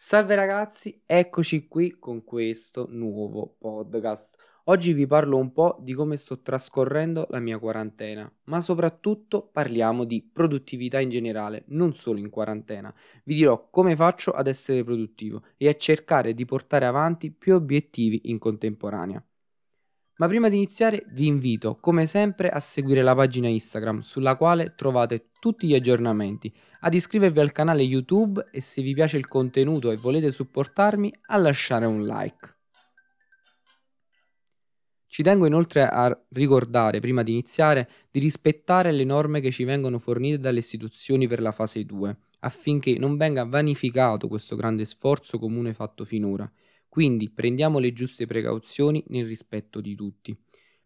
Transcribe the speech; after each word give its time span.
Salve 0.00 0.36
ragazzi, 0.36 1.02
eccoci 1.04 1.66
qui 1.66 1.98
con 1.98 2.22
questo 2.22 2.86
nuovo 2.88 3.56
podcast. 3.58 4.36
Oggi 4.66 4.92
vi 4.92 5.08
parlo 5.08 5.36
un 5.38 5.52
po' 5.52 5.76
di 5.80 5.92
come 5.92 6.16
sto 6.16 6.40
trascorrendo 6.40 7.26
la 7.30 7.40
mia 7.40 7.58
quarantena, 7.58 8.32
ma 8.44 8.60
soprattutto 8.60 9.42
parliamo 9.42 10.04
di 10.04 10.22
produttività 10.22 11.00
in 11.00 11.10
generale, 11.10 11.64
non 11.70 11.96
solo 11.96 12.20
in 12.20 12.30
quarantena. 12.30 12.94
Vi 13.24 13.34
dirò 13.34 13.70
come 13.70 13.96
faccio 13.96 14.30
ad 14.30 14.46
essere 14.46 14.84
produttivo 14.84 15.42
e 15.56 15.66
a 15.66 15.74
cercare 15.74 16.32
di 16.32 16.44
portare 16.44 16.86
avanti 16.86 17.32
più 17.32 17.56
obiettivi 17.56 18.30
in 18.30 18.38
contemporanea. 18.38 19.20
Ma 20.18 20.26
prima 20.26 20.48
di 20.48 20.56
iniziare 20.56 21.04
vi 21.10 21.26
invito, 21.26 21.78
come 21.80 22.08
sempre, 22.08 22.50
a 22.50 22.58
seguire 22.58 23.02
la 23.02 23.14
pagina 23.14 23.46
Instagram 23.46 24.00
sulla 24.00 24.34
quale 24.34 24.74
trovate 24.76 25.28
tutti 25.38 25.68
gli 25.68 25.74
aggiornamenti, 25.76 26.52
ad 26.80 26.92
iscrivervi 26.92 27.38
al 27.38 27.52
canale 27.52 27.82
YouTube 27.82 28.48
e 28.50 28.60
se 28.60 28.82
vi 28.82 28.94
piace 28.94 29.16
il 29.16 29.28
contenuto 29.28 29.92
e 29.92 29.96
volete 29.96 30.32
supportarmi, 30.32 31.12
a 31.26 31.36
lasciare 31.36 31.86
un 31.86 32.04
like. 32.04 32.56
Ci 35.06 35.22
tengo 35.22 35.46
inoltre 35.46 35.86
a 35.86 36.24
ricordare, 36.30 36.98
prima 36.98 37.22
di 37.22 37.30
iniziare, 37.30 37.88
di 38.10 38.18
rispettare 38.18 38.90
le 38.90 39.04
norme 39.04 39.40
che 39.40 39.52
ci 39.52 39.62
vengono 39.62 40.00
fornite 40.00 40.40
dalle 40.40 40.58
istituzioni 40.58 41.28
per 41.28 41.40
la 41.40 41.52
fase 41.52 41.84
2, 41.84 42.16
affinché 42.40 42.98
non 42.98 43.16
venga 43.16 43.44
vanificato 43.44 44.26
questo 44.26 44.56
grande 44.56 44.84
sforzo 44.84 45.38
comune 45.38 45.74
fatto 45.74 46.04
finora 46.04 46.50
quindi 46.88 47.30
prendiamo 47.30 47.78
le 47.78 47.92
giuste 47.92 48.26
precauzioni 48.26 49.04
nel 49.08 49.26
rispetto 49.26 49.80
di 49.80 49.94
tutti, 49.94 50.36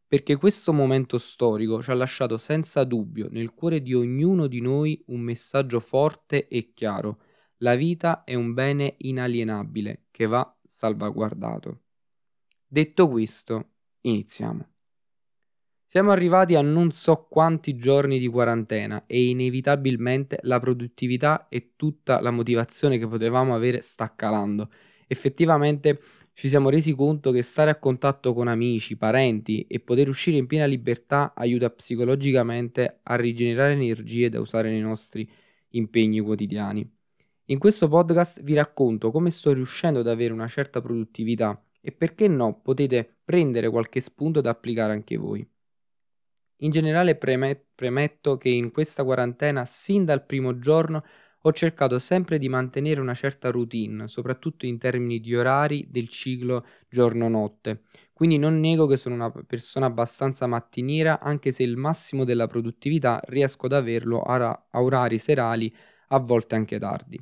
perché 0.07 0.37
questo 0.37 0.73
momento 0.73 1.17
storico 1.17 1.83
ci 1.83 1.91
ha 1.91 1.95
lasciato 1.95 2.37
senza 2.37 2.85
dubbio 2.85 3.29
nel 3.31 3.55
cuore 3.55 3.81
di 3.81 3.95
ognuno 3.95 4.47
di 4.47 4.61
noi 4.61 5.03
un 5.07 5.21
messaggio 5.21 5.81
forte 5.81 6.49
e 6.49 6.73
chiaro. 6.75 7.23
La 7.59 7.77
vita 7.77 8.25
è 8.25 8.35
un 8.35 8.53
bene 8.53 8.97
inalienabile 8.99 10.07
che 10.11 10.27
va 10.27 10.55
salvaguardato. 10.65 11.81
Detto 12.67 13.09
questo, 13.09 13.71
iniziamo. 14.03 14.67
Siamo 15.87 16.11
arrivati 16.11 16.57
a 16.57 16.63
non 16.63 16.91
so 16.91 17.27
quanti 17.29 17.77
giorni 17.77 18.19
di 18.19 18.27
quarantena 18.27 19.05
e 19.07 19.29
inevitabilmente 19.29 20.39
la 20.43 20.59
produttività 20.59 21.49
e 21.49 21.73
tutta 21.77 22.21
la 22.21 22.31
motivazione 22.31 22.99
che 22.99 23.07
potevamo 23.07 23.55
avere 23.55 23.83
sta 23.83 24.15
calando 24.15 24.71
effettivamente 25.13 26.01
ci 26.35 26.49
siamo 26.49 26.71
resi 26.71 26.95
conto 26.95 27.31
che 27.31 27.43
stare 27.43 27.71
a 27.71 27.79
contatto 27.79 28.33
con 28.33 28.49
amici, 28.49 28.97
parenti 28.97 29.67
e 29.67 29.81
poter 29.81 30.09
uscire 30.09 30.39
in 30.39 30.47
piena 30.47 30.65
libertà 30.65 31.35
aiuta 31.35 31.71
psicologicamente 31.71 33.01
a 33.03 33.17
rigenerare 33.17 33.75
energie 33.75 34.31
da 34.31 34.41
usare 34.41 34.71
nei 34.71 34.81
nostri 34.81 35.31
impegni 35.71 36.21
quotidiani. 36.21 36.91
In 37.47 37.59
questo 37.59 37.89
podcast 37.89 38.43
vi 38.43 38.55
racconto 38.55 39.11
come 39.11 39.31
sto 39.31 39.53
riuscendo 39.53 40.01
ad 40.01 40.09
avere 40.09 40.33
una 40.33 40.49
certa 40.49 40.81
produttività 40.81 41.63
e 41.81 41.93
perché 41.93 42.29
no 42.29 42.61
potete 42.61 43.19
prendere 43.25 43.69
qualche 43.69 44.01
spunto 44.01 44.41
da 44.41 44.51
applicare 44.51 44.93
anche 44.93 45.17
voi. 45.17 45.47
In 46.63 46.71
generale 46.71 47.17
premetto 47.17 48.37
che 48.39 48.49
in 48.49 48.71
questa 48.71 49.05
quarantena, 49.05 49.65
sin 49.65 50.05
dal 50.05 50.25
primo 50.25 50.59
giorno, 50.61 51.05
ho 51.43 51.53
cercato 51.53 51.99
sempre 51.99 52.39
di 52.39 52.49
mantenere 52.49 53.01
una 53.01 53.15
certa 53.15 53.51
routine, 53.51 54.09
soprattutto 54.09 54.67
in 54.67 54.79
termini 54.79 55.21
di 55.21 55.35
orari 55.35 55.87
del 55.91 56.09
ciclo 56.09 56.65
giorno-notte. 56.89 57.83
Quindi 58.13 58.39
non 58.39 58.61
nego 58.61 58.87
che 58.87 58.97
sono 58.97 59.15
una 59.17 59.31
persona 59.31 59.87
abbastanza 59.87 60.47
mattiniera, 60.47 61.21
anche 61.21 61.51
se 61.51 61.63
il 61.65 61.77
massimo 61.77 62.25
della 62.25 62.47
produttività 62.47 63.21
riesco 63.25 63.67
ad 63.67 63.73
averlo 63.73 64.23
a, 64.23 64.67
orari 64.73 65.19
serali, 65.19 65.73
a 66.09 66.19
volte 66.21 66.55
anche 66.55 66.79
tardi. 66.79 67.21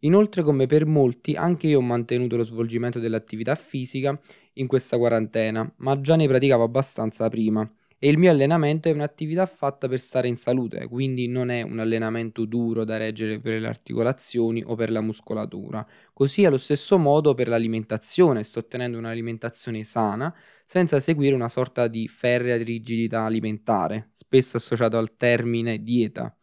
Inoltre, 0.00 0.42
come 0.42 0.66
per 0.66 0.86
molti, 0.86 1.34
anche 1.34 1.66
io 1.68 1.78
ho 1.78 1.82
mantenuto 1.82 2.36
lo 2.36 2.44
svolgimento 2.44 2.98
dell'attività 2.98 3.54
fisica 3.54 4.18
in 4.54 4.66
questa 4.66 4.98
quarantena, 4.98 5.72
ma 5.78 6.00
già 6.00 6.16
ne 6.16 6.26
praticavo 6.26 6.64
abbastanza 6.64 7.28
prima 7.28 7.68
e 8.04 8.08
il 8.08 8.18
mio 8.18 8.32
allenamento 8.32 8.88
è 8.88 8.92
un'attività 8.92 9.46
fatta 9.46 9.86
per 9.86 10.00
stare 10.00 10.26
in 10.26 10.34
salute, 10.34 10.88
quindi 10.88 11.28
non 11.28 11.50
è 11.50 11.62
un 11.62 11.78
allenamento 11.78 12.44
duro 12.46 12.82
da 12.82 12.96
reggere 12.96 13.38
per 13.38 13.60
le 13.60 13.68
articolazioni 13.68 14.60
o 14.66 14.74
per 14.74 14.90
la 14.90 15.00
muscolatura. 15.00 15.86
Così 16.12 16.44
allo 16.44 16.58
stesso 16.58 16.98
modo 16.98 17.32
per 17.34 17.46
l'alimentazione, 17.46 18.42
sto 18.42 18.58
ottenendo 18.58 18.98
un'alimentazione 18.98 19.84
sana 19.84 20.34
senza 20.66 20.98
seguire 20.98 21.36
una 21.36 21.48
sorta 21.48 21.86
di 21.86 22.08
ferrea 22.08 22.56
rigidità 22.56 23.22
alimentare, 23.22 24.08
spesso 24.10 24.56
associato 24.56 24.98
al 24.98 25.14
termine 25.16 25.80
dieta. 25.84 26.36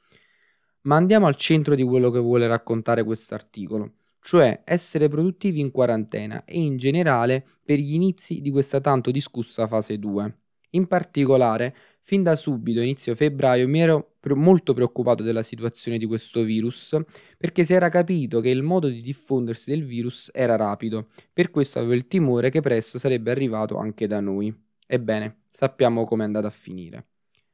Ma 0.83 0.95
andiamo 0.95 1.27
al 1.27 1.35
centro 1.35 1.75
di 1.75 1.83
quello 1.83 2.09
che 2.09 2.19
vuole 2.19 2.47
raccontare 2.47 3.03
questo 3.03 3.33
articolo 3.33 3.95
cioè 4.21 4.61
essere 4.63 5.09
produttivi 5.09 5.59
in 5.59 5.71
quarantena 5.71 6.45
e 6.45 6.59
in 6.59 6.77
generale 6.77 7.45
per 7.63 7.79
gli 7.79 7.93
inizi 7.93 8.39
di 8.41 8.49
questa 8.49 8.79
tanto 8.79 9.11
discussa 9.11 9.67
fase 9.67 9.97
2. 9.99 10.37
In 10.71 10.87
particolare, 10.87 11.75
fin 12.01 12.23
da 12.23 12.35
subito, 12.35 12.79
inizio 12.81 13.15
febbraio, 13.15 13.67
mi 13.67 13.81
ero 13.81 14.15
molto 14.35 14.73
preoccupato 14.73 15.23
della 15.23 15.41
situazione 15.41 15.97
di 15.97 16.05
questo 16.05 16.43
virus, 16.43 16.97
perché 17.37 17.63
si 17.63 17.73
era 17.73 17.89
capito 17.89 18.41
che 18.41 18.49
il 18.49 18.63
modo 18.63 18.87
di 18.87 19.01
diffondersi 19.01 19.71
del 19.71 19.83
virus 19.83 20.29
era 20.33 20.55
rapido, 20.55 21.09
per 21.31 21.51
questo 21.51 21.79
avevo 21.79 21.93
il 21.93 22.07
timore 22.07 22.49
che 22.49 22.61
presto 22.61 22.99
sarebbe 22.99 23.31
arrivato 23.31 23.77
anche 23.77 24.07
da 24.07 24.19
noi. 24.19 24.53
Ebbene, 24.85 25.41
sappiamo 25.49 26.03
come 26.05 26.23
è 26.23 26.25
andata 26.25 26.47
a 26.47 26.51
finire. 26.51 27.07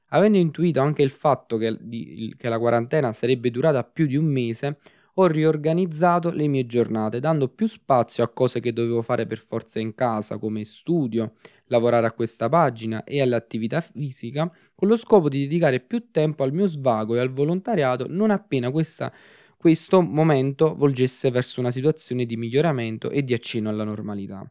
Avendo 0.10 0.38
intuito 0.38 0.82
anche 0.82 1.02
il 1.02 1.10
fatto 1.10 1.58
che, 1.58 1.78
di, 1.80 2.34
che 2.38 2.48
la 2.48 2.60
quarantena 2.60 3.12
sarebbe 3.12 3.52
durata 3.52 3.84
più 3.84 4.06
di 4.06 4.16
un 4.16 4.26
mese, 4.26 4.78
ho 5.16 5.28
riorganizzato 5.28 6.30
le 6.32 6.48
mie 6.48 6.66
giornate, 6.66 7.20
dando 7.20 7.48
più 7.48 7.68
spazio 7.68 8.24
a 8.24 8.30
cose 8.30 8.60
che 8.60 8.74
dovevo 8.74 9.02
fare 9.02 9.26
per 9.26 9.38
forza 9.40 9.80
in 9.80 9.96
casa, 9.96 10.38
come 10.38 10.64
studio, 10.64 11.34
lavorare 11.68 12.08
a 12.08 12.12
questa 12.12 12.50
pagina 12.50 13.04
e 13.04 13.22
all'attività 13.22 13.82
fisica, 13.82 14.52
con 14.74 14.88
lo 14.88 14.98
scopo 14.98 15.30
di 15.30 15.42
dedicare 15.42 15.80
più 15.80 16.12
tempo 16.12 16.44
al 16.44 16.54
mio 16.54 16.68
svago 16.68 17.16
e 17.16 17.20
al 17.20 17.32
volontariato 17.32 18.06
non 18.08 18.32
appena 18.32 18.72
questa, 18.72 19.12
questo 19.58 20.02
momento 20.02 20.76
volgesse 20.76 21.32
verso 21.32 21.60
una 21.60 21.72
situazione 21.72 22.26
di 22.26 22.38
miglioramento 22.38 23.10
e 23.10 23.24
di 23.24 23.34
accenno 23.34 23.70
alla 23.70 23.84
normalità. 23.84 24.48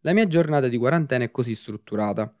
La 0.00 0.12
mia 0.12 0.26
giornata 0.26 0.68
di 0.68 0.78
quarantena 0.78 1.24
è 1.24 1.30
così 1.30 1.54
strutturata. 1.54 2.32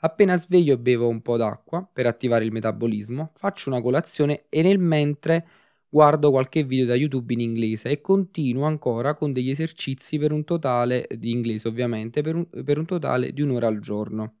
Appena 0.00 0.36
sveglio 0.36 0.78
bevo 0.78 1.08
un 1.08 1.20
po' 1.20 1.36
d'acqua 1.36 1.86
per 1.92 2.06
attivare 2.06 2.44
il 2.44 2.52
metabolismo, 2.52 3.32
faccio 3.34 3.68
una 3.68 3.80
colazione 3.80 4.44
e 4.48 4.62
nel 4.62 4.78
mentre 4.78 5.46
guardo 5.88 6.30
qualche 6.30 6.64
video 6.64 6.86
da 6.86 6.94
YouTube 6.94 7.32
in 7.32 7.40
inglese 7.40 7.90
e 7.90 8.00
continuo 8.00 8.64
ancora 8.64 9.14
con 9.14 9.32
degli 9.32 9.50
esercizi 9.50 10.18
per 10.18 10.32
un 10.32 10.44
totale 10.44 11.06
di 11.16 11.30
inglese 11.30 11.68
ovviamente 11.68 12.22
per 12.22 12.34
un, 12.36 12.46
per 12.64 12.78
un 12.78 12.84
totale 12.86 13.32
di 13.32 13.42
un'ora 13.42 13.66
al 13.66 13.80
giorno. 13.80 14.34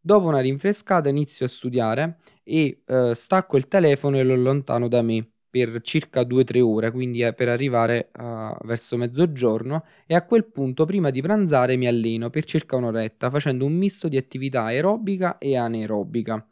Dopo 0.00 0.26
una 0.26 0.40
rinfrescata 0.40 1.08
inizio 1.08 1.46
a 1.46 1.48
studiare 1.48 2.18
e 2.42 2.82
eh, 2.86 3.12
stacco 3.14 3.56
il 3.56 3.68
telefono 3.68 4.18
e 4.18 4.22
lo 4.22 4.34
allontano 4.34 4.88
da 4.88 5.02
me 5.02 5.28
per 5.50 5.80
circa 5.82 6.22
2-3 6.22 6.60
ore, 6.60 6.90
quindi 6.90 7.22
eh, 7.22 7.32
per 7.32 7.48
arrivare 7.48 8.10
uh, 8.18 8.54
verso 8.66 8.96
mezzogiorno 8.98 9.84
e 10.06 10.14
a 10.14 10.24
quel 10.24 10.44
punto 10.46 10.84
prima 10.84 11.10
di 11.10 11.22
pranzare 11.22 11.76
mi 11.76 11.86
alleno 11.86 12.28
per 12.30 12.44
circa 12.44 12.76
un'oretta 12.76 13.30
facendo 13.30 13.64
un 13.64 13.72
misto 13.72 14.08
di 14.08 14.16
attività 14.18 14.64
aerobica 14.64 15.38
e 15.38 15.56
anaerobica 15.56 16.46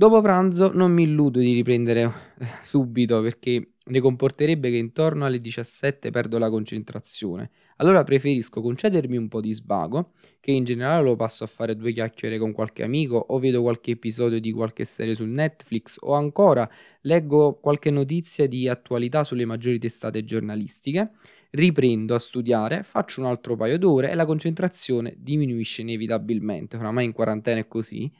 Dopo 0.00 0.22
pranzo 0.22 0.72
non 0.72 0.92
mi 0.92 1.02
illudo 1.02 1.40
di 1.40 1.52
riprendere 1.52 2.04
eh, 2.38 2.46
subito 2.62 3.20
perché 3.20 3.72
ne 3.84 4.00
comporterebbe 4.00 4.70
che 4.70 4.78
intorno 4.78 5.26
alle 5.26 5.42
17 5.42 6.10
perdo 6.10 6.38
la 6.38 6.48
concentrazione. 6.48 7.50
Allora 7.76 8.02
preferisco 8.02 8.62
concedermi 8.62 9.18
un 9.18 9.28
po' 9.28 9.42
di 9.42 9.52
svago, 9.52 10.12
che 10.40 10.52
in 10.52 10.64
generale 10.64 11.04
lo 11.04 11.16
passo 11.16 11.44
a 11.44 11.46
fare 11.46 11.76
due 11.76 11.92
chiacchiere 11.92 12.38
con 12.38 12.52
qualche 12.52 12.82
amico 12.82 13.16
o 13.16 13.38
vedo 13.38 13.60
qualche 13.60 13.90
episodio 13.90 14.40
di 14.40 14.52
qualche 14.52 14.86
serie 14.86 15.14
su 15.14 15.26
Netflix 15.26 15.98
o 16.00 16.14
ancora 16.14 16.66
leggo 17.02 17.58
qualche 17.60 17.90
notizia 17.90 18.48
di 18.48 18.70
attualità 18.70 19.22
sulle 19.22 19.44
maggiori 19.44 19.78
testate 19.78 20.24
giornalistiche, 20.24 21.10
riprendo 21.50 22.14
a 22.14 22.18
studiare, 22.18 22.84
faccio 22.84 23.20
un 23.20 23.26
altro 23.26 23.54
paio 23.54 23.76
d'ore 23.76 24.10
e 24.10 24.14
la 24.14 24.24
concentrazione 24.24 25.14
diminuisce 25.18 25.82
inevitabilmente, 25.82 26.78
oramai 26.78 27.04
in 27.04 27.12
quarantena 27.12 27.60
è 27.60 27.68
così 27.68 28.10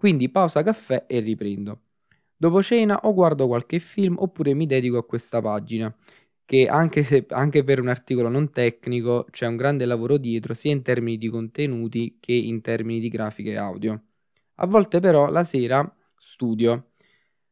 quindi 0.00 0.30
pausa 0.30 0.62
caffè 0.62 1.04
e 1.06 1.20
riprendo. 1.20 1.82
Dopo 2.34 2.62
cena 2.62 3.00
o 3.02 3.12
guardo 3.12 3.46
qualche 3.46 3.78
film 3.78 4.16
oppure 4.18 4.54
mi 4.54 4.64
dedico 4.64 4.96
a 4.96 5.04
questa 5.04 5.42
pagina, 5.42 5.94
che 6.46 6.68
anche, 6.68 7.02
se, 7.02 7.26
anche 7.28 7.62
per 7.64 7.80
un 7.80 7.88
articolo 7.88 8.30
non 8.30 8.50
tecnico 8.50 9.26
c'è 9.30 9.46
un 9.46 9.56
grande 9.56 9.84
lavoro 9.84 10.16
dietro 10.16 10.54
sia 10.54 10.72
in 10.72 10.80
termini 10.80 11.18
di 11.18 11.28
contenuti 11.28 12.16
che 12.18 12.32
in 12.32 12.62
termini 12.62 12.98
di 12.98 13.10
grafiche 13.10 13.50
e 13.50 13.56
audio. 13.56 14.02
A 14.54 14.66
volte 14.66 15.00
però 15.00 15.28
la 15.28 15.44
sera 15.44 15.86
studio, 16.16 16.92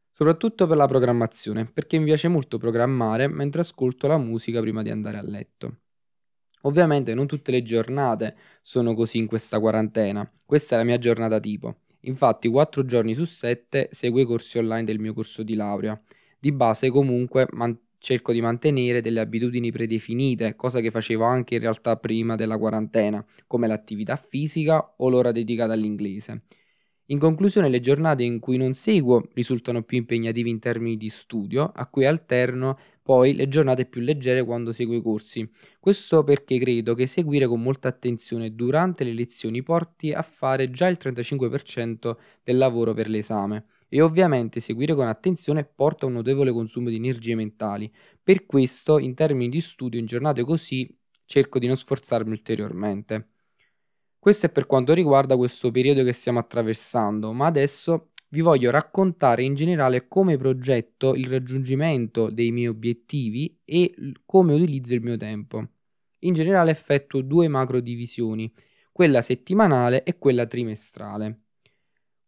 soprattutto 0.09 0.65
per 0.65 0.77
la 0.77 0.87
programmazione, 0.87 1.65
perché 1.65 1.99
mi 1.99 2.05
piace 2.05 2.29
molto 2.29 2.57
programmare 2.57 3.27
mentre 3.27 3.61
ascolto 3.61 4.07
la 4.07 4.17
musica 4.17 4.59
prima 4.59 4.81
di 4.81 4.89
andare 4.89 5.19
a 5.19 5.21
letto. 5.21 5.81
Ovviamente 6.63 7.13
non 7.13 7.27
tutte 7.27 7.51
le 7.51 7.61
giornate 7.61 8.35
sono 8.63 8.95
così 8.95 9.19
in 9.19 9.27
questa 9.27 9.59
quarantena, 9.59 10.27
questa 10.47 10.73
è 10.73 10.77
la 10.79 10.83
mia 10.83 10.97
giornata 10.97 11.39
tipo. 11.39 11.81
Infatti 12.01 12.47
4 12.49 12.85
giorni 12.85 13.13
su 13.13 13.25
7 13.25 13.87
seguo 13.91 14.21
i 14.21 14.25
corsi 14.25 14.57
online 14.57 14.83
del 14.83 14.99
mio 14.99 15.13
corso 15.13 15.43
di 15.43 15.55
laurea. 15.55 15.99
Di 16.37 16.51
base 16.51 16.89
comunque 16.89 17.47
man- 17.51 17.77
cerco 17.97 18.31
di 18.31 18.41
mantenere 18.41 19.01
delle 19.01 19.19
abitudini 19.19 19.71
predefinite, 19.71 20.55
cosa 20.55 20.79
che 20.79 20.91
facevo 20.91 21.23
anche 21.23 21.55
in 21.55 21.61
realtà 21.61 21.97
prima 21.97 22.35
della 22.35 22.57
quarantena, 22.57 23.23
come 23.47 23.67
l'attività 23.67 24.15
fisica 24.15 24.93
o 24.97 25.09
l'ora 25.09 25.31
dedicata 25.33 25.73
all'inglese. 25.73 26.43
In 27.11 27.17
conclusione, 27.17 27.69
le 27.69 27.79
giornate 27.79 28.23
in 28.23 28.39
cui 28.39 28.57
non 28.57 28.73
seguo 28.75 29.27
risultano 29.33 29.81
più 29.83 29.97
impegnative 29.97 30.47
in 30.47 30.59
termini 30.59 30.95
di 30.95 31.09
studio, 31.09 31.71
a 31.73 31.87
cui 31.87 32.05
alterno 32.05 32.77
poi 33.01 33.33
le 33.33 33.47
giornate 33.47 33.85
più 33.85 34.01
leggere 34.01 34.43
quando 34.43 34.71
seguo 34.71 34.95
i 34.95 35.01
corsi. 35.01 35.49
Questo 35.79 36.23
perché 36.23 36.59
credo 36.59 36.93
che 36.93 37.07
seguire 37.07 37.47
con 37.47 37.61
molta 37.61 37.87
attenzione 37.87 38.53
durante 38.53 39.03
le 39.03 39.13
lezioni 39.13 39.63
porti 39.63 40.13
a 40.13 40.21
fare 40.21 40.69
già 40.69 40.87
il 40.87 40.97
35% 40.99 42.15
del 42.43 42.57
lavoro 42.57 42.93
per 42.93 43.09
l'esame 43.09 43.65
e 43.87 44.01
ovviamente 44.01 44.59
seguire 44.59 44.93
con 44.93 45.07
attenzione 45.07 45.63
porta 45.65 46.05
a 46.05 46.09
un 46.09 46.13
notevole 46.13 46.51
consumo 46.51 46.89
di 46.89 46.97
energie 46.97 47.33
mentali. 47.33 47.91
Per 48.21 48.45
questo, 48.45 48.99
in 48.99 49.15
termini 49.15 49.49
di 49.49 49.61
studio 49.61 49.99
in 49.99 50.05
giornate 50.05 50.43
così, 50.43 50.87
cerco 51.25 51.57
di 51.57 51.65
non 51.65 51.75
sforzarmi 51.75 52.29
ulteriormente. 52.29 53.29
Questo 54.19 54.47
è 54.47 54.49
per 54.49 54.65
quanto 54.65 54.93
riguarda 54.93 55.37
questo 55.37 55.71
periodo 55.71 56.03
che 56.03 56.11
stiamo 56.11 56.39
attraversando, 56.39 57.31
ma 57.31 57.45
adesso 57.45 58.11
vi 58.31 58.41
voglio 58.41 58.69
raccontare 58.69 59.43
in 59.43 59.55
generale 59.55 60.09
come 60.09 60.37
progetto 60.37 61.15
il 61.15 61.27
raggiungimento 61.27 62.29
dei 62.29 62.51
miei 62.51 62.67
obiettivi 62.67 63.59
e 63.63 63.93
come 64.25 64.53
utilizzo 64.53 64.93
il 64.93 65.01
mio 65.01 65.15
tempo. 65.15 65.65
In 66.19 66.33
generale 66.33 66.71
effettuo 66.71 67.21
due 67.21 67.47
macro 67.47 67.79
divisioni, 67.79 68.53
quella 68.91 69.21
settimanale 69.21 70.03
e 70.03 70.17
quella 70.17 70.45
trimestrale. 70.45 71.43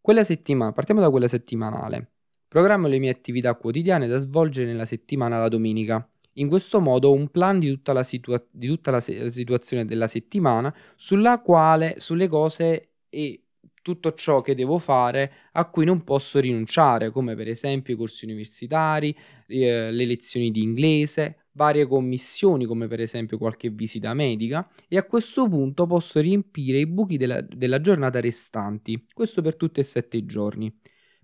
Quella 0.00 0.24
settimana, 0.24 0.72
partiamo 0.72 1.00
da 1.00 1.10
quella 1.10 1.28
settimanale. 1.28 2.12
Programmo 2.48 2.88
le 2.88 2.98
mie 2.98 3.10
attività 3.10 3.54
quotidiane 3.54 4.06
da 4.08 4.18
svolgere 4.18 4.66
nella 4.66 4.86
settimana 4.86 5.38
la 5.38 5.48
domenica. 5.48 6.10
In 6.34 6.48
questo 6.48 6.80
modo 6.80 7.08
ho 7.08 7.12
un 7.12 7.28
plan 7.28 7.58
di 7.58 7.68
tutta 7.68 7.92
la, 7.92 8.02
situa- 8.02 8.42
di 8.50 8.66
tutta 8.66 8.90
la 8.90 9.00
se- 9.00 9.30
situazione 9.30 9.84
della 9.84 10.08
settimana 10.08 10.74
sulla 10.96 11.40
quale, 11.40 11.96
sulle 11.98 12.28
cose 12.28 12.90
e 13.10 13.42
tutto 13.82 14.12
ciò 14.14 14.40
che 14.40 14.54
devo 14.54 14.78
fare 14.78 15.32
a 15.52 15.68
cui 15.68 15.84
non 15.84 16.04
posso 16.04 16.38
rinunciare, 16.38 17.10
come 17.10 17.34
per 17.34 17.48
esempio 17.48 17.94
i 17.94 17.96
corsi 17.96 18.24
universitari, 18.24 19.14
eh, 19.48 19.90
le 19.90 20.06
lezioni 20.06 20.50
di 20.50 20.62
inglese, 20.62 21.48
varie 21.52 21.86
commissioni 21.86 22.64
come 22.64 22.86
per 22.86 23.00
esempio 23.00 23.36
qualche 23.36 23.68
visita 23.68 24.14
medica 24.14 24.66
e 24.88 24.96
a 24.96 25.04
questo 25.04 25.46
punto 25.48 25.86
posso 25.86 26.20
riempire 26.20 26.78
i 26.78 26.86
buchi 26.86 27.18
della, 27.18 27.40
della 27.42 27.80
giornata 27.80 28.20
restanti, 28.20 29.04
questo 29.12 29.42
per 29.42 29.56
tutti 29.56 29.80
e 29.80 29.82
sette 29.82 30.16
i 30.16 30.24
giorni. 30.24 30.74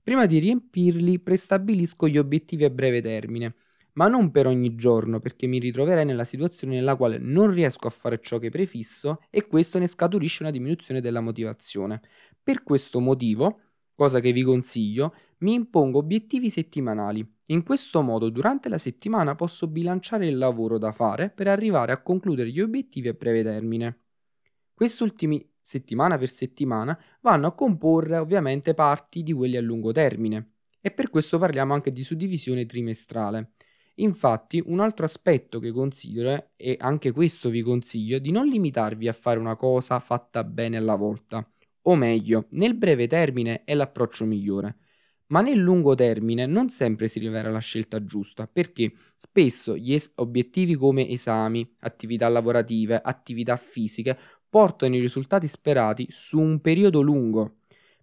Prima 0.02 0.26
di 0.26 0.38
riempirli 0.38 1.18
prestabilisco 1.20 2.08
gli 2.08 2.18
obiettivi 2.18 2.64
a 2.64 2.70
breve 2.70 3.00
termine 3.00 3.54
ma 3.94 4.08
non 4.08 4.30
per 4.30 4.46
ogni 4.46 4.74
giorno, 4.74 5.20
perché 5.20 5.46
mi 5.46 5.58
ritroverei 5.58 6.04
nella 6.04 6.24
situazione 6.24 6.74
nella 6.74 6.96
quale 6.96 7.18
non 7.18 7.50
riesco 7.50 7.86
a 7.86 7.90
fare 7.90 8.20
ciò 8.20 8.38
che 8.38 8.50
prefisso 8.50 9.20
e 9.30 9.46
questo 9.46 9.78
ne 9.78 9.86
scaturisce 9.86 10.42
una 10.42 10.52
diminuzione 10.52 11.00
della 11.00 11.20
motivazione. 11.20 12.00
Per 12.42 12.62
questo 12.62 13.00
motivo, 13.00 13.60
cosa 13.94 14.20
che 14.20 14.32
vi 14.32 14.42
consiglio, 14.42 15.14
mi 15.38 15.54
impongo 15.54 15.98
obiettivi 15.98 16.50
settimanali. 16.50 17.26
In 17.46 17.62
questo 17.62 18.02
modo 18.02 18.28
durante 18.28 18.68
la 18.68 18.78
settimana 18.78 19.34
posso 19.34 19.66
bilanciare 19.66 20.26
il 20.26 20.36
lavoro 20.36 20.78
da 20.78 20.92
fare 20.92 21.30
per 21.30 21.48
arrivare 21.48 21.92
a 21.92 22.02
concludere 22.02 22.50
gli 22.50 22.60
obiettivi 22.60 23.08
a 23.08 23.14
breve 23.14 23.42
termine. 23.42 24.00
Questi 24.74 25.02
ultimi 25.02 25.44
settimana 25.60 26.16
per 26.16 26.28
settimana 26.28 26.98
vanno 27.20 27.48
a 27.48 27.54
comporre 27.54 28.16
ovviamente 28.18 28.74
parti 28.74 29.22
di 29.22 29.32
quelli 29.32 29.56
a 29.56 29.60
lungo 29.60 29.92
termine 29.92 30.52
e 30.80 30.90
per 30.90 31.10
questo 31.10 31.38
parliamo 31.38 31.74
anche 31.74 31.92
di 31.92 32.02
suddivisione 32.02 32.64
trimestrale. 32.66 33.52
Infatti, 34.00 34.62
un 34.64 34.80
altro 34.80 35.04
aspetto 35.04 35.58
che 35.58 35.72
considero, 35.72 36.50
e 36.56 36.76
anche 36.78 37.10
questo 37.12 37.48
vi 37.50 37.62
consiglio, 37.62 38.18
di 38.18 38.30
non 38.30 38.46
limitarvi 38.46 39.08
a 39.08 39.12
fare 39.12 39.38
una 39.38 39.56
cosa 39.56 39.98
fatta 39.98 40.44
bene 40.44 40.76
alla 40.76 40.94
volta. 40.94 41.44
O 41.82 41.94
meglio, 41.96 42.46
nel 42.50 42.74
breve 42.74 43.06
termine 43.08 43.64
è 43.64 43.74
l'approccio 43.74 44.24
migliore. 44.24 44.76
Ma 45.26 45.40
nel 45.42 45.58
lungo 45.58 45.94
termine 45.94 46.46
non 46.46 46.70
sempre 46.70 47.08
si 47.08 47.18
rivela 47.18 47.50
la 47.50 47.58
scelta 47.58 48.02
giusta, 48.04 48.46
perché 48.46 48.92
spesso 49.16 49.76
gli 49.76 49.92
es- 49.94 50.12
obiettivi 50.16 50.74
come 50.76 51.08
esami, 51.08 51.74
attività 51.80 52.28
lavorative, 52.28 53.00
attività 53.02 53.56
fisiche 53.56 54.16
portano 54.48 54.96
i 54.96 55.00
risultati 55.00 55.46
sperati 55.46 56.06
su 56.10 56.38
un 56.40 56.60
periodo 56.60 57.00
lungo 57.00 57.57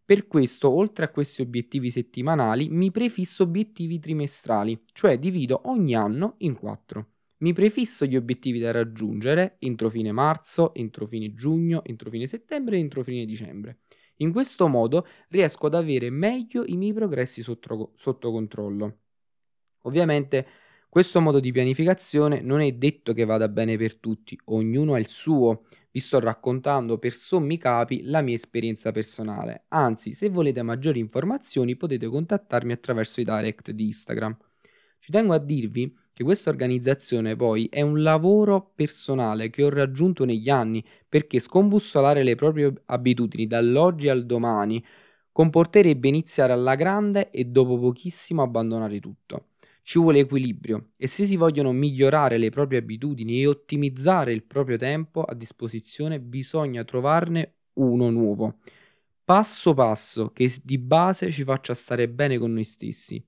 per 0.06 0.28
questo, 0.28 0.70
oltre 0.70 1.06
a 1.06 1.10
questi 1.10 1.42
obiettivi 1.42 1.90
settimanali, 1.90 2.70
mi 2.70 2.92
prefisso 2.92 3.42
obiettivi 3.44 3.98
trimestrali, 3.98 4.84
cioè 4.94 5.18
divido 5.18 5.62
ogni 5.66 5.96
anno 5.96 6.36
in 6.40 6.54
quattro. 6.54 7.14
Mi 7.38 7.54
prefisso 7.54 8.06
gli 8.06 8.16
obiettivi 8.16 8.60
da 8.60 8.72
raggiungere 8.72 9.58
entro 9.60 9.90
fine 9.90 10.12
marzo, 10.12 10.74
entro 10.76 11.08
fine 11.08 11.34
giugno, 11.34 11.84
entro 11.84 12.10
fine 12.12 12.28
settembre 12.28 12.78
e 12.78 12.80
entro 12.80 13.04
fine 13.04 13.26
dicembre. 13.26 13.80
In 14.18 14.32
questo 14.32 14.68
modo 14.68 15.06
riesco 15.30 15.66
ad 15.66 15.74
avere 15.74 16.10
meglio 16.10 16.64
i 16.66 16.78
miei 16.78 16.94
progressi 16.94 17.42
sotto, 17.42 17.92
sotto 17.96 18.32
controllo. 18.32 19.00
Ovviamente 19.82 20.48
questo 20.88 21.20
modo 21.20 21.42
di 21.42 21.52
pianificazione 21.52 22.40
non 22.42 22.62
è 22.62 22.72
detto 22.72 23.12
che 23.12 23.26
vada 23.26 23.50
bene 23.50 23.76
per 23.76 23.98
tutti, 23.98 24.40
ognuno 24.46 24.94
ha 24.94 25.00
il 25.00 25.08
suo. 25.08 25.66
Vi 25.96 26.02
sto 26.02 26.20
raccontando 26.20 26.98
per 26.98 27.14
sommi 27.14 27.58
capi 27.58 28.02
la 28.04 28.20
mia 28.20 28.36
esperienza 28.36 28.92
personale. 28.92 29.64
Anzi, 29.70 30.12
se 30.12 30.28
volete 30.28 30.62
maggiori 30.62 31.00
informazioni 31.00 31.78
potete 31.78 32.08
contattarmi 32.08 32.74
attraverso 32.74 33.22
i 33.22 33.24
direct 33.24 33.72
di 33.72 33.86
Instagram. 33.86 34.38
Ci 35.00 35.10
tengo 35.14 35.34
a 35.34 35.40
dirvi 35.40 35.96
che 36.12 36.26
questa 36.26 36.50
organizzazione 36.50 37.38
poi 37.38 37.70
è 37.72 37.80
un 37.80 38.04
lavoro 38.04 38.74
personale 38.76 39.50
che 39.50 39.64
ho 39.64 39.70
raggiunto 39.70 40.26
negli 40.26 40.50
anni 40.50 40.84
perché 41.08 41.40
scombussolare 41.40 42.24
le 42.24 42.36
proprie 42.36 42.74
abitudini 42.88 43.48
dall'oggi 43.48 44.10
al 44.10 44.26
domani 44.26 44.84
comporterebbe 45.32 46.10
iniziare 46.10 46.52
alla 46.52 46.76
grande 46.76 47.32
e 47.32 47.46
dopo 47.46 47.80
pochissimo 47.80 48.42
abbandonare 48.42 49.00
tutto. 49.00 49.52
Ci 49.88 50.00
vuole 50.00 50.18
equilibrio 50.18 50.94
e 50.98 51.06
se 51.06 51.28
si 51.28 51.36
vogliono 51.36 51.72
migliorare 51.72 52.40
le 52.40 52.50
proprie 52.50 52.80
abitudini 52.80 53.42
e 53.42 53.46
ottimizzare 53.46 54.34
il 54.34 54.44
proprio 54.44 54.78
tempo 54.78 55.22
a 55.22 55.36
disposizione 55.36 56.20
bisogna 56.20 56.84
trovarne 56.84 57.58
uno 57.74 58.10
nuovo, 58.10 58.62
passo 59.24 59.76
passo, 59.76 60.32
che 60.32 60.52
di 60.64 60.80
base 60.80 61.30
ci 61.30 61.44
faccia 61.44 61.76
stare 61.76 62.10
bene 62.10 62.40
con 62.40 62.52
noi 62.54 62.64
stessi. 62.64 63.24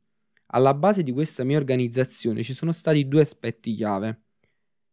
Alla 0.47 0.73
base 0.73 1.03
di 1.03 1.11
questa 1.11 1.43
mia 1.43 1.57
organizzazione 1.57 2.41
ci 2.41 2.55
sono 2.55 2.71
stati 2.71 3.07
due 3.07 3.21
aspetti 3.21 3.73
chiave. 3.73 4.23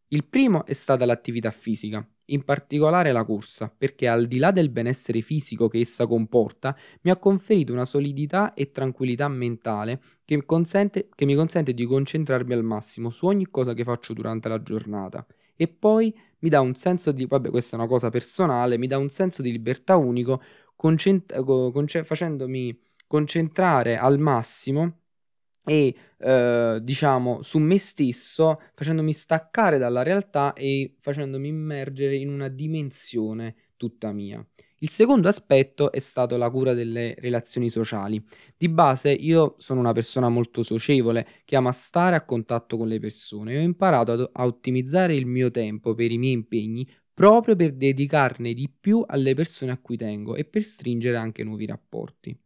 Il 0.09 0.23
primo 0.23 0.67
è 0.67 0.73
stata 0.73 1.03
l'attività 1.03 1.49
fisica 1.49 2.07
in 2.25 2.43
particolare 2.43 3.11
la 3.11 3.23
corsa, 3.23 3.73
perché 3.75 4.07
al 4.07 4.27
di 4.27 4.37
là 4.37 4.51
del 4.51 4.69
benessere 4.69 5.21
fisico 5.21 5.67
che 5.67 5.79
essa 5.79 6.07
comporta, 6.07 6.75
mi 7.01 7.11
ha 7.11 7.17
conferito 7.17 7.71
una 7.73 7.85
solidità 7.85 8.53
e 8.53 8.71
tranquillità 8.71 9.27
mentale 9.27 10.01
che, 10.23 10.43
consente, 10.45 11.09
che 11.13 11.25
mi 11.25 11.35
consente 11.35 11.73
di 11.73 11.85
concentrarmi 11.85 12.53
al 12.53 12.63
massimo 12.63 13.09
su 13.09 13.27
ogni 13.27 13.47
cosa 13.49 13.73
che 13.73 13.83
faccio 13.83 14.13
durante 14.13 14.49
la 14.49 14.61
giornata. 14.61 15.25
E 15.55 15.67
poi 15.67 16.13
mi 16.39 16.49
dà 16.49 16.59
un 16.61 16.75
senso 16.75 17.11
di, 17.11 17.25
vabbè 17.25 17.49
questa 17.49 17.75
è 17.77 17.79
una 17.79 17.87
cosa 17.87 18.09
personale, 18.09 18.77
mi 18.77 18.87
dà 18.87 18.97
un 18.97 19.09
senso 19.09 19.41
di 19.41 19.51
libertà 19.51 19.95
unico 19.95 20.41
concent- 20.75 21.33
conce- 21.43 22.03
facendomi 22.03 22.77
concentrare 23.07 23.97
al 23.97 24.19
massimo 24.19 24.99
e 25.65 25.95
eh, 26.17 26.79
diciamo 26.81 27.41
su 27.41 27.57
me 27.59 27.77
stesso 27.77 28.61
facendomi 28.73 29.13
staccare 29.13 29.77
dalla 29.77 30.03
realtà 30.03 30.53
e 30.53 30.95
facendomi 30.99 31.47
immergere 31.47 32.15
in 32.15 32.29
una 32.29 32.47
dimensione 32.47 33.55
tutta 33.75 34.11
mia. 34.11 34.45
Il 34.79 34.89
secondo 34.89 35.29
aspetto 35.29 35.91
è 35.91 35.99
stato 35.99 36.37
la 36.37 36.49
cura 36.49 36.73
delle 36.73 37.15
relazioni 37.19 37.69
sociali. 37.69 38.23
Di 38.55 38.69
base 38.69 39.11
io 39.11 39.55
sono 39.57 39.79
una 39.79 39.93
persona 39.93 40.29
molto 40.29 40.63
socievole 40.63 41.27
che 41.45 41.55
ama 41.55 41.71
stare 41.71 42.15
a 42.15 42.25
contatto 42.25 42.77
con 42.77 42.87
le 42.87 42.99
persone 42.99 43.53
e 43.53 43.57
ho 43.57 43.61
imparato 43.61 44.11
ad, 44.11 44.29
a 44.33 44.45
ottimizzare 44.45 45.15
il 45.15 45.25
mio 45.25 45.49
tempo 45.49 45.95
per 45.95 46.11
i 46.11 46.17
miei 46.17 46.33
impegni 46.33 46.87
proprio 47.13 47.55
per 47.55 47.71
dedicarne 47.73 48.53
di 48.53 48.69
più 48.69 49.03
alle 49.07 49.33
persone 49.33 49.71
a 49.71 49.77
cui 49.77 49.95
tengo 49.95 50.35
e 50.35 50.43
per 50.43 50.63
stringere 50.63 51.15
anche 51.15 51.43
nuovi 51.43 51.65
rapporti. 51.65 52.37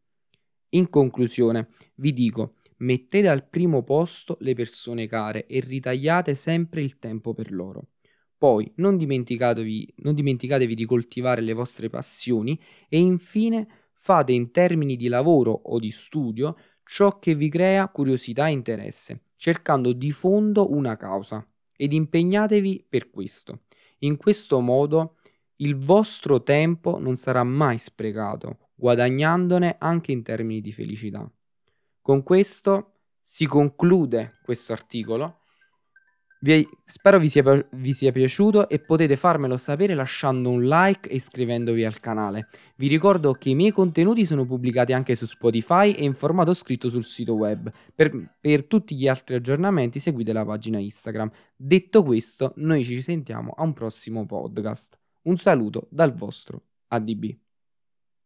In 0.74 0.90
conclusione, 0.90 1.70
vi 1.96 2.14
dico, 2.14 2.54
Mettete 2.80 3.28
al 3.28 3.48
primo 3.48 3.84
posto 3.84 4.38
le 4.40 4.54
persone 4.54 5.08
care 5.08 5.46
e 5.48 5.60
ritagliate 5.60 6.34
sempre 6.34 6.82
il 6.82 6.98
tempo 6.98 7.34
per 7.34 7.52
loro. 7.52 7.90
Poi 8.38 8.72
non 8.76 8.96
dimenticatevi, 8.96 9.96
non 9.98 10.14
dimenticatevi 10.14 10.76
di 10.76 10.86
coltivare 10.86 11.42
le 11.42 11.52
vostre 11.52 11.90
passioni 11.90 12.58
e 12.88 12.98
infine 12.98 13.68
fate 13.94 14.32
in 14.32 14.52
termini 14.52 14.96
di 14.96 15.10
lavoro 15.10 15.52
o 15.52 15.78
di 15.78 15.92
studio 15.92 16.56
ciò 16.86 17.20
che 17.20 17.36
vi 17.36 17.50
crea 17.50 17.90
curiosità 17.90 18.48
e 18.48 18.52
interesse, 18.52 19.24
cercando 19.36 19.92
di 19.92 20.12
fondo 20.12 20.72
una 20.72 20.96
causa 20.96 21.46
ed 21.76 21.92
impegnatevi 21.92 22.86
per 22.88 23.10
questo. 23.10 23.64
In 24.00 24.16
questo 24.16 24.62
modo 24.62 25.18
il 25.58 25.76
vostro 25.76 26.42
tempo 26.44 26.98
non 26.98 27.18
sarà 27.18 27.44
mai 27.44 27.78
sprecato, 27.78 28.70
guadagnandone 28.74 29.76
anche 29.78 30.14
in 30.14 30.24
termini 30.24 30.62
di 30.62 30.72
felicità. 30.72 31.30
Con 32.10 32.24
questo 32.24 32.94
si 33.20 33.46
conclude 33.46 34.32
questo 34.42 34.74
articolo 34.74 35.42
Vi, 36.40 36.68
spero 36.88 37.20
vi 37.20 37.30
sia, 37.30 37.68
vi 37.74 37.94
sia, 37.94 38.12
piaciuto 38.12 38.68
e 38.68 38.80
potete 38.80 39.16
farmelo 39.16 39.58
sapere 39.58 39.94
lasciando 39.94 40.50
un 40.50 40.64
like 40.64 41.08
e 41.08 41.14
iscrivendovi 41.14 41.86
al 41.86 42.00
canale. 42.00 42.48
Vi 42.78 42.88
ricordo 42.88 43.34
che 43.34 43.50
i 43.50 43.54
miei 43.54 43.70
contenuti 43.70 44.26
sono 44.26 44.48
pubblicati 44.48 44.92
anche 44.92 45.14
su 45.14 45.28
Spotify 45.28 45.92
e 45.92 46.04
in 46.04 46.16
formato 46.16 46.56
scritto 46.56 46.90
sul 46.90 47.04
sito 47.04 47.36
web. 47.36 47.72
Per, 47.94 48.38
per 48.42 48.66
tutti 48.66 48.96
gli 48.96 49.08
altri 49.08 49.36
aggiornamenti 49.36 50.00
seguite 50.00 50.34
la 50.34 50.44
pagina 50.44 50.80
Instagram. 50.80 51.30
Detto 51.56 52.02
questo, 52.02 52.54
noi 52.56 52.84
ci 52.84 53.04
sentiamo 53.04 53.52
a 53.56 53.62
un 53.62 53.74
prossimo 53.74 54.26
podcast. 54.26 54.98
Un 55.26 55.38
saluto 55.38 55.88
dal 55.92 56.16
vostro 56.16 56.64
ADB. 56.88 57.49